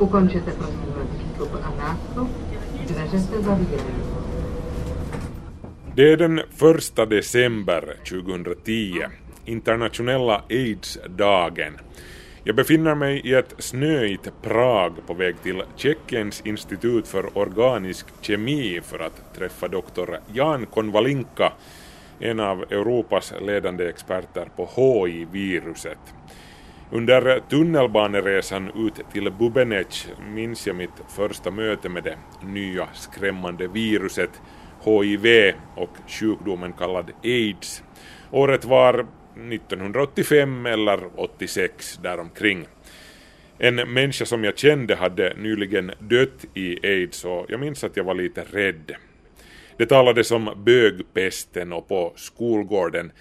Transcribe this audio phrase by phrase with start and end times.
[0.00, 0.80] Ukončete prosím
[1.12, 2.28] výstup a nástup,
[2.86, 4.20] dveře se zavírají.
[5.94, 9.06] Det är den första december 2010,
[9.44, 11.78] internationella aids-dagen.
[12.44, 18.80] Jag befinner mig i ett snöigt Prag på väg till Tjeckiens institut för organisk kemi
[18.82, 21.52] för att träffa doktor Jan Konvalinka,
[22.20, 25.98] en av Europas ledande experter på HI-viruset.
[26.92, 34.30] Under tunnelbaneresan ut till Bubenec minns jag mitt första möte med det nya skrämmande viruset
[34.84, 37.82] HIV och sjukdomen kallad AIDS.
[38.30, 39.06] Året var
[39.52, 42.66] 1985 eller 86 däromkring.
[43.58, 48.04] En människa som jag kände hade nyligen dött i aids och jag minns att jag
[48.04, 48.92] var lite rädd.
[49.76, 53.12] Det talades om bögpesten och på skolgården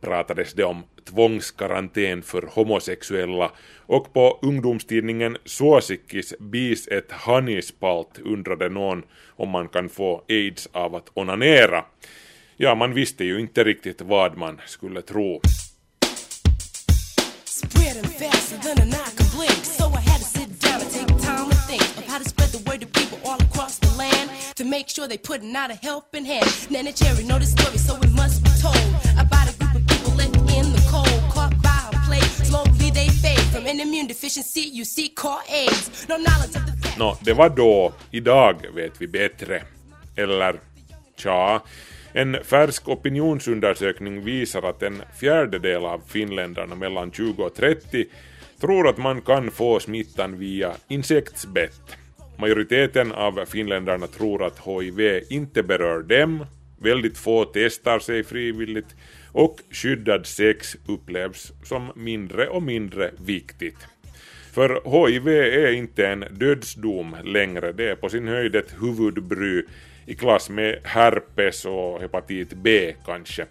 [0.00, 3.52] pratades det om tvångskarantän för homosexuella
[3.86, 10.94] och på ungdomstidningen Suosikkis bis ett hanispalt undrade någon om man kan få aids av
[10.94, 11.84] att onanera.
[12.56, 15.40] Ja, man visste ju inte riktigt vad man skulle tro.
[24.56, 26.46] To to make sure they putting out a helping hand.
[26.70, 28.76] Nana Cherry know the story, so it must be told
[29.18, 29.55] about a
[30.96, 32.46] cold, caught by a plague.
[32.50, 36.06] Slowly they fade from an immune deficiency you see called AIDS.
[36.08, 36.98] No knowledge of the fact.
[36.98, 37.92] Nå, det var då.
[38.10, 39.62] Idag vet vi bättre.
[40.16, 40.60] Eller,
[41.16, 41.62] tja.
[42.12, 48.06] En färsk opinionsundersökning visar att en fjärdedel av finländarna mellan 20 och 30
[48.60, 51.96] tror att man kan få smittan via insektsbett.
[52.38, 56.46] Majoriteten av finländarna tror att HIV inte berör dem,
[56.78, 58.94] väldigt få testar sig frivilligt
[59.36, 63.76] och skyddad sex upplevs som mindre och mindre viktigt.
[64.52, 64.68] För
[65.06, 69.62] HIV är inte en dödsdom längre, det är på sin höjd ett huvudbry
[70.06, 73.46] i klass med herpes och hepatit B kanske.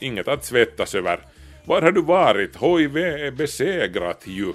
[0.00, 1.20] Inget att svettas över.
[1.64, 2.56] Var har du varit?
[2.56, 4.52] HIV är besegrat ju.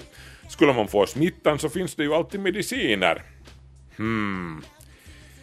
[0.48, 3.22] Skulle man få smittan så finns det ju alltid mediciner.
[3.96, 4.62] Hmm.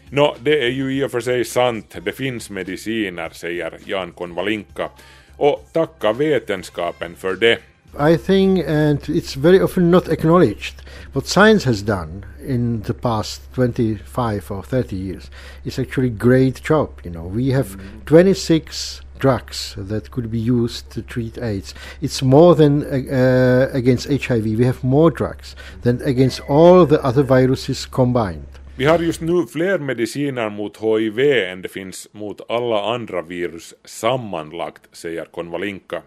[0.09, 4.89] Nå, det är ju i och för sig sant, det finns mediciner, säger Jan Konvalinka.
[5.37, 7.59] Och tacka vetenskapen för det.
[7.99, 10.81] I think, and it's very often not acknowledged,
[11.13, 15.29] what science has done in the past 25 or 30 years
[15.63, 16.89] is actually great job.
[17.03, 21.75] You know, we have 26 drugs that could be used to treat AIDS.
[22.01, 24.43] It's more than uh, against HIV.
[24.43, 28.47] We have more drugs than against all the other viruses combined.
[28.77, 33.73] Vi har just nu fler mediciner mot HIV än det finns mot alla andra virus
[33.85, 36.01] sammanlagt, säger Konvalinka.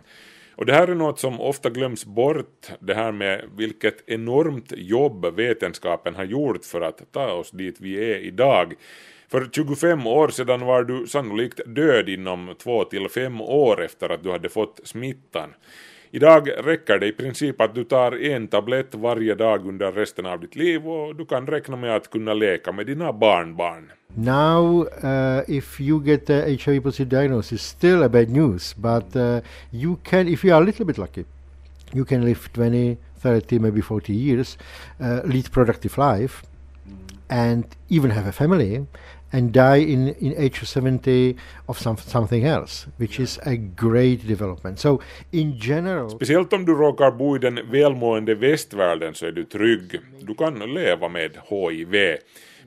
[0.56, 5.27] Och det här är något som ofta glöms bort, det här med vilket enormt jobb
[5.37, 8.75] vetenskapen har gjort för att ta oss dit vi är idag.
[9.28, 14.22] För 25 år sedan var du sannolikt död inom 2 till 5 år efter att
[14.22, 15.54] du hade fått smittan.
[16.16, 20.41] Idag räcker det i princip att du tar en tablett varje dag under resten av
[20.41, 23.93] ditt liv och du kan räkna med att kunna leka med dina barnbarn.
[24.15, 29.41] Now, uh, if you get a HIV positive diagnosis, still a bad news, but uh,
[29.71, 31.25] you can, if you are a little bit lucky,
[31.93, 34.59] you can live 20, 30, maybe 40 years,
[35.00, 36.43] uh, lead productive life,
[37.28, 38.87] and even have a family
[39.36, 41.36] and die in, in age 70
[41.66, 44.78] of some, something else, which is a great development.
[44.78, 46.10] So in general...
[46.10, 50.00] Speciellt om du råkar bo i den välmående västvärlden så är du trygg.
[50.20, 52.16] Du kan leva med HIV.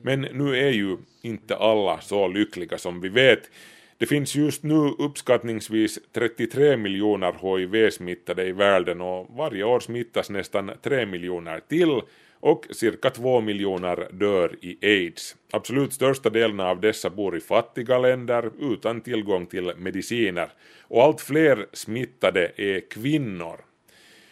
[0.02, 3.50] Men nu är ju inte alla så lyckliga som vi vet.
[3.98, 10.70] Det finns just nu uppskattningsvis 33 miljoner HIV-smittade i världen och varje år smittas nästan
[10.82, 12.00] 3 miljoner till
[12.40, 15.36] och cirka två miljoner dör i aids.
[15.50, 20.52] Absolut största delen av dessa bor i fattiga länder utan tillgång till mediciner
[20.82, 23.60] och allt fler smittade är kvinnor.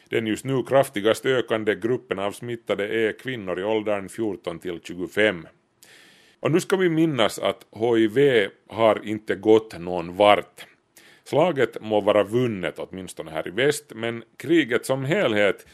[0.08, 5.46] Den just nu kraftigast ökande gruppen av smittade är kvinnor i åldern 14 till 25.
[6.40, 10.66] Och nu ska vi minnas att HIV har inte gått någon vart.
[11.25, 15.66] Slaget må vara vunnet åtminstone här i väst, men kriget som helhet,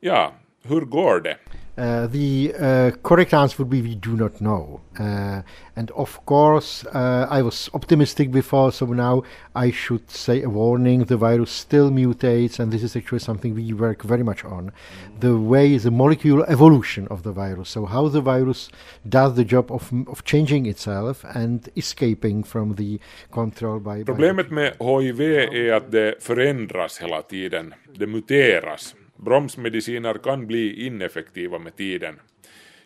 [0.00, 1.36] ja, hur går det?
[1.78, 4.80] Uh, the uh, correct answer would be we do not know.
[4.98, 5.40] Uh,
[5.76, 9.22] and of course, uh, I was optimistic before, so now
[9.54, 13.72] I should say a warning the virus still mutates, and this is actually something we
[13.72, 14.72] work very much on.
[15.20, 18.68] The way, the molecular evolution of the virus, so how the virus
[19.08, 23.00] does the job of, of changing itself and escaping from the
[23.32, 24.04] control by.
[24.04, 28.94] Problemet med HIV är att det förändras hela tiden, det muteras.
[29.24, 32.20] Bromsmediciner kan bli ineffektiva med tiden.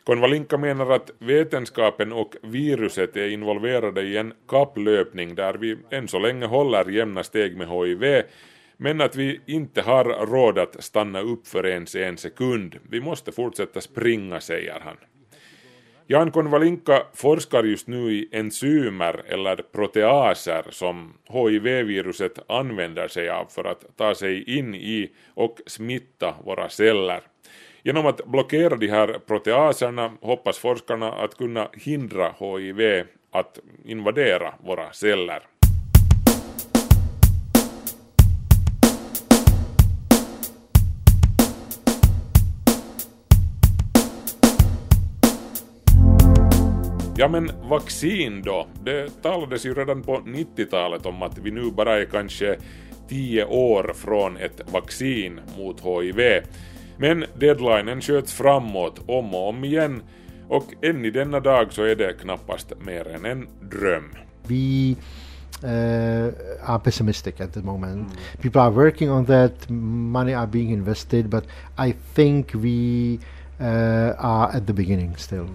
[0.05, 6.19] Konvalinka menar att vetenskapen och viruset är involverade i en kapplöpning där vi än så
[6.19, 8.23] länge håller jämna steg med HIV
[8.77, 12.79] men att vi inte har råd att stanna upp för ens en sekund.
[12.91, 14.97] Vi måste fortsätta springa, säger han.
[16.07, 23.65] Jan Konvalinka forskar just nu i enzymer eller proteaser som HIV-viruset använder sig av för
[23.65, 27.21] att ta sig in i och smitta våra celler.
[27.83, 34.93] Genom att blockera de här proteaserna hoppas forskarna att kunna hindra HIV att invadera våra
[34.93, 35.43] celler.
[47.17, 48.67] Ja men vaccin då?
[48.85, 52.57] Det talades ju redan på 90-talet om att vi nu bara är kanske
[53.09, 56.43] 10 år från ett vaccin mot HIV.
[56.97, 60.03] Men deadlinen sköts framåt om och om igen
[60.49, 64.15] och än i denna dag så är det knappast mer än en dröm.
[64.47, 64.91] We
[65.65, 66.33] uh,
[66.65, 68.09] are pessimistic at the moment.
[68.43, 71.45] People are working on that, money are being invested, but
[71.89, 73.19] I think we
[73.61, 75.47] uh, are at the beginning still.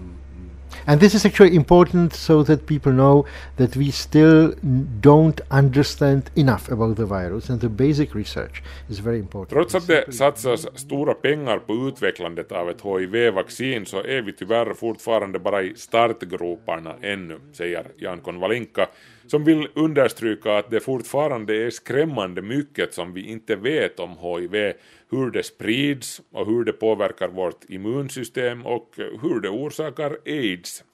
[0.90, 3.24] And this is actually important so that people know
[3.56, 4.54] that we still
[5.00, 9.50] don't understand enough about the virus and the basic research is very important.
[9.50, 14.74] Trots att det satsas stora pengar på utvecklandet av ett HIV-vaccin så är vi tyvärr
[14.74, 18.88] fortfarande bara i startgroparna ännu, säger Jan Konvalinka,
[19.30, 24.72] som vill understryka att det fortfarande är skrämmande mycket som vi inte vet om HIV,
[25.10, 30.84] hur det sprids och hur det påverkar vårt immunsystem och hur det orsakar aids.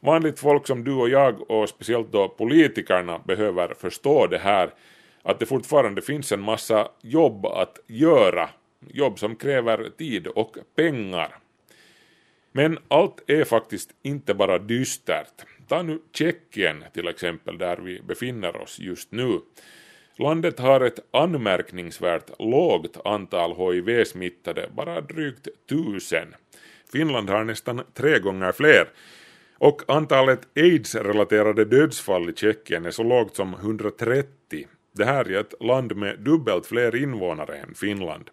[0.00, 4.70] Vanligt folk som du och jag och speciellt då politikerna behöver förstå det här
[5.22, 8.50] att det fortfarande finns en massa jobb att göra,
[8.88, 11.36] jobb som kräver tid och pengar.
[12.52, 15.44] Men allt är faktiskt inte bara dystert.
[15.68, 19.40] Ta nu Tjeckien till exempel, där vi befinner oss just nu.
[20.18, 26.34] Landet har ett anmärkningsvärt lågt antal HIV-smittade, bara drygt tusen.
[26.92, 28.88] Finland har nästan tre gånger fler.
[29.58, 34.66] Och antalet aids-relaterade dödsfall i Tjeckien är så lågt som 130.
[34.92, 38.30] Det här är ett land med dubbelt fler invånare än Finland.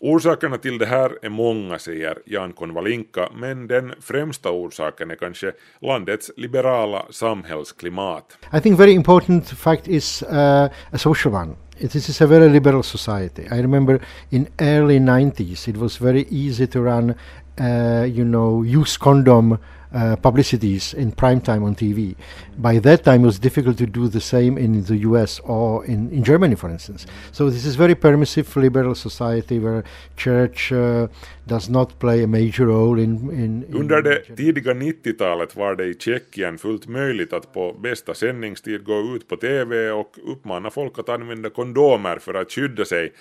[0.00, 5.52] Orsakerna till det här är många, säger Jan Konvalinka, men den främsta orsaken är kanske
[5.80, 8.38] landets liberala samhällsklimat.
[8.54, 11.54] I think very important fact is uh, a social one.
[11.78, 13.42] This is a very liberal society.
[13.42, 14.00] I remember
[14.30, 17.14] in early 90s it was very easy to run,
[17.60, 19.58] uh, you know, use condom
[19.94, 22.14] uh, publicities in prime time on TV.
[22.58, 26.10] By that time, it was difficult to do the same in the US or in,
[26.10, 27.06] in Germany, for instance.
[27.32, 29.84] So this is very permissive liberal society where
[30.16, 31.08] church uh,
[31.46, 33.30] does not play a major role in...
[33.30, 38.14] in, in Under det tidiga 90-talet var det i Tjeckien fullt möjligt att på bästa
[38.14, 43.12] sändningstid gå ut på TV och uppmana folk att använda kondomer för att skydda sig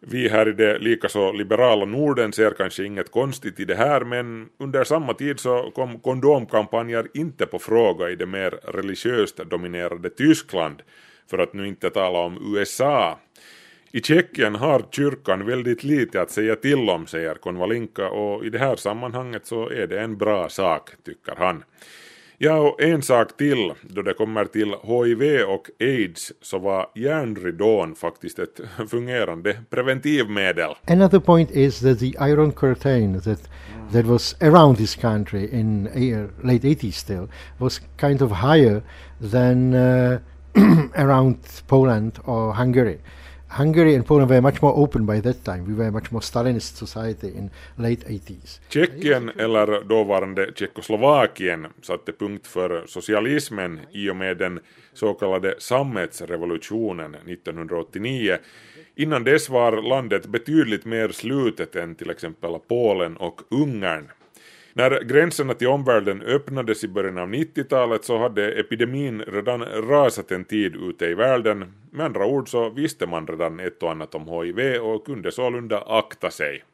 [0.00, 4.48] vi här i det likaså liberala Norden ser kanske inget konstigt i det här men
[4.58, 10.82] under samma tid så kom kondomkampanjer inte på fråga i det mer religiöst dominerade Tyskland
[11.30, 13.18] för att nu inte tala om USA.
[13.92, 18.58] I Tjeckien har kyrkan väldigt lite att säga till om, säger Konvalinka och i det
[18.58, 21.64] här sammanhanget så är det en bra sak, tycker han.
[22.38, 27.94] Ja, och en sak till då det kommer till HIV och aids så var järnridån
[27.94, 30.70] faktiskt ett fungerande preventivmedel.
[30.86, 33.48] Another point is that the Iron Curtain that
[33.92, 37.28] that was around this country in eh, late 80s still
[37.58, 38.82] was kind of higher
[39.30, 40.18] than uh,
[40.94, 42.98] around Poland or Hungary.
[43.48, 45.64] Hungary and Poland were much more open by that time.
[45.64, 48.60] We were much more Stalinist society in late 80s.
[48.68, 54.60] Tjeckien, eller dåvarande Tjeckoslovakien, satte punkt för socialismen i och med den
[54.92, 58.38] så kallade sammetsrevolutionen 1989.
[58.94, 64.08] Innan dess var landet betydligt mer slutet än till exempel Polen och Ungern.
[64.78, 70.44] När gränserna till omvärlden öppnades i början av 90-talet så hade epidemin redan rasat en
[70.44, 71.72] tid ute i världen.
[71.90, 75.80] Med andra ord så visste man redan ett och annat om HIV och kunde sålunda
[75.80, 76.64] akta sig.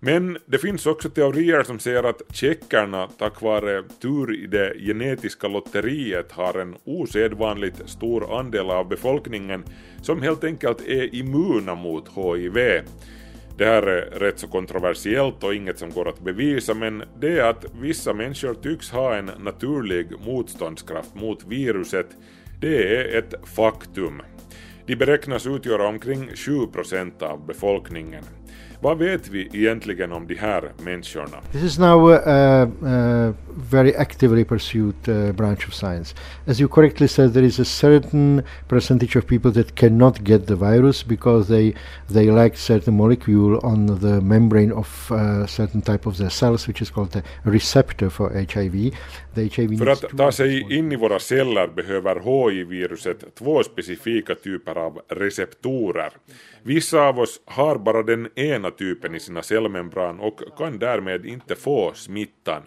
[0.00, 5.48] Men det finns också teorier som säger att tjeckerna tack vare tur i det genetiska
[5.48, 9.64] lotteriet har en osedvanligt stor andel av befolkningen
[10.02, 12.58] som helt enkelt är immuna mot HIV.
[13.58, 17.44] Det här är rätt så kontroversiellt och inget som går att bevisa men det är
[17.44, 22.06] att vissa människor tycks ha en naturlig motståndskraft mot viruset.
[22.60, 24.22] Det är ett faktum.
[24.86, 28.24] De beräknas utgöra omkring 7% av befolkningen.
[28.80, 31.40] Vad vet vi egentligen om de här människorna?
[31.52, 33.34] This is now a, a
[33.70, 36.14] very actively pursued uh, branch of science.
[36.46, 40.54] As you correctly said, there is a certain percentage of people that cannot get the
[40.54, 41.74] virus because they
[42.08, 46.82] they lack certain molecule on the membrane of uh, certain type of their cells, which
[46.82, 48.94] is called a receptor for HIV.
[49.34, 54.78] The HIV För att ta sig in i våra celler behöver HIV-viruset två specifika typer
[54.78, 56.12] av receptorer.
[56.62, 61.54] Vissa av oss har bara den ena typen i sina cellmembran och kan därmed inte
[61.54, 62.62] få smittan.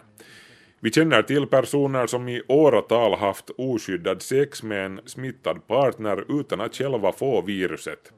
[0.82, 6.60] Vi känner till personer som i åratal haft oskyddad sex med en smittad partner utan
[6.60, 8.12] att själva få viruset.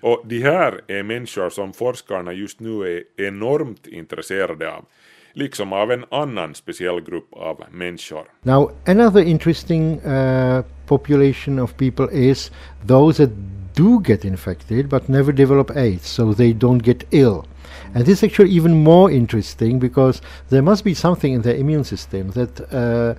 [0.00, 4.84] Och de här är människor som forskarna just nu är enormt intresserade av,
[5.32, 8.24] liksom av en annan speciell grupp av människor.
[8.42, 12.52] Now, another interesting uh, population of people is
[12.86, 13.36] those that
[13.78, 17.44] do get infected but never develop AIDS, so they don't get ill.
[17.94, 21.84] And this is actually even more interesting because there must be something in the immune
[21.84, 23.14] system that uh,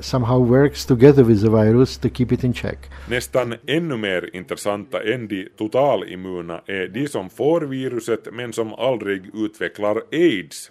[0.00, 2.78] somehow works together with the virus to keep it in check.
[3.08, 9.30] Nästan ännu mer intressanta än de totalimmuna är de som får viruset men som aldrig
[9.34, 10.70] utvecklar AIDS.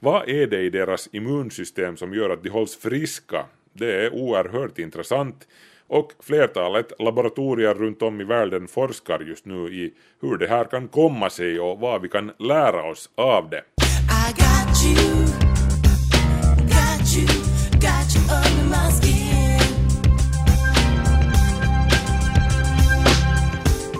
[0.00, 3.44] Vad är det i deras immunsystem som gör att de hålls friska?
[3.72, 5.46] Det är oerhört intressant
[5.88, 10.88] och flertalet laboratorier runt om i världen forskar just nu i hur det här kan
[10.88, 13.62] komma sig och vad vi kan lära oss av det.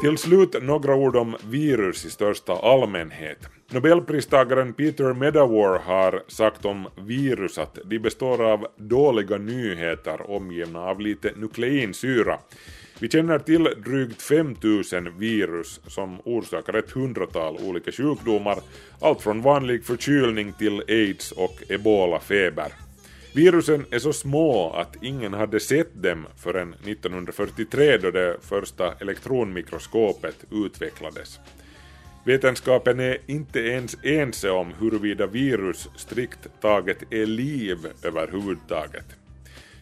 [0.00, 3.38] Till slut några ord om virus i största allmänhet.
[3.74, 11.00] Nobelpristagaren Peter Medawar har sagt om virus att de består av dåliga nyheter omgivna av
[11.00, 12.38] lite nukleinsyra.
[12.98, 18.58] Vi känner till drygt 5000 virus som orsakar ett hundratal olika sjukdomar,
[19.00, 22.72] allt från vanlig förkylning till aids och ebolafeber.
[23.34, 30.36] Virusen är så små att ingen hade sett dem förrän 1943 då det första elektronmikroskopet
[30.50, 31.38] utvecklades.
[32.26, 39.06] Vetenskapen är inte ens ense om huruvida virus strikt taget är liv överhuvudtaget.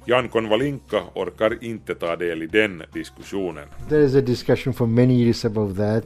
[0.04, 3.68] Jan Konvalinka orkar inte ta del i den diskussionen.
[3.88, 6.04] There is a discussion for many years about that.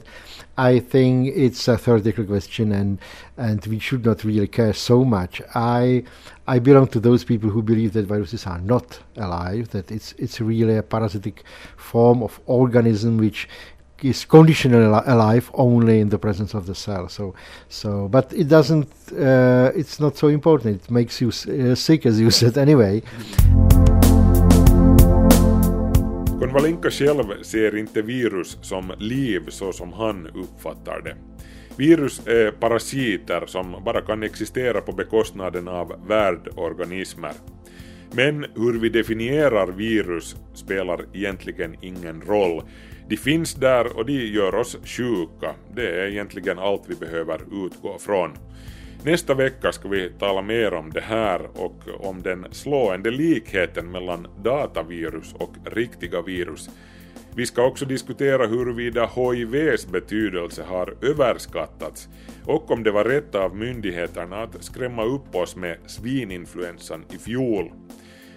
[0.75, 2.97] I think it's a theoretical question and
[3.35, 5.41] and we should not really care so much.
[5.55, 6.03] I
[6.47, 10.41] I belong to those people who believe that viruses are not alive, that it's it's
[10.41, 11.43] really a parasitic
[11.77, 13.47] form of organism which
[14.03, 17.09] is conditionally alive only in the presence of the cell.
[17.09, 17.33] So,
[17.69, 18.89] so, but it doesn't.
[19.11, 20.83] Uh, it's not so important.
[20.83, 23.01] It makes you uh, sick, as you said, anyway.
[26.39, 31.15] Konvalinka själv ser inte virus som liv så som han uppfattar det.
[31.77, 37.31] Virus är parasiter som bara kan existera på bekostnaden av värdorganismer.
[38.11, 42.63] Men hur vi definierar virus spelar egentligen ingen roll.
[43.09, 45.55] De finns där och de gör oss sjuka.
[45.75, 48.31] Det är egentligen allt vi behöver utgå från.
[49.03, 54.27] Nästa vecka ska vi tala mer om det här och om den slående likheten mellan
[54.43, 56.69] datavirus och riktiga virus.
[57.35, 62.09] Vi ska också diskutera huruvida HIVs betydelse har överskattats
[62.45, 67.71] och om det var rätt av myndigheterna att skrämma upp oss med svininfluensan i fjol.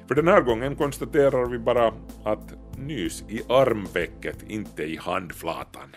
[0.08, 1.92] För den här gången konstaterar vi bara
[2.24, 2.54] att
[2.86, 5.96] nys i armvecket, inte i handflatan.